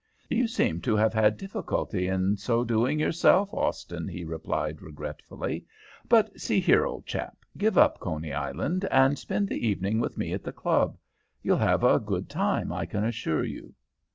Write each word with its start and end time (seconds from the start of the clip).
"'You 0.31 0.47
seem 0.47 0.81
to 0.81 0.95
have 0.95 1.13
had 1.13 1.37
difficulty 1.37 2.07
in 2.07 2.35
so 2.35 2.63
doing 2.63 2.99
yourself, 2.99 3.53
Austin,' 3.53 4.07
he 4.07 4.23
replied, 4.25 4.81
regretfully; 4.81 5.63
'but 6.09 6.39
see 6.41 6.59
here, 6.59 6.87
old 6.87 7.05
chap, 7.05 7.37
give 7.55 7.77
up 7.77 7.99
Coney 7.99 8.33
Island, 8.33 8.83
and 8.89 9.19
spend 9.19 9.47
the 9.47 9.67
evening 9.67 9.99
with 9.99 10.17
me 10.17 10.33
at 10.33 10.43
the 10.43 10.51
club. 10.53 10.97
You'll 11.43 11.57
have 11.57 11.83
a 11.83 11.99
good 11.99 12.29
time, 12.29 12.73
I 12.73 12.87
can 12.87 13.03
assure 13.03 13.43
you.' 13.43 13.75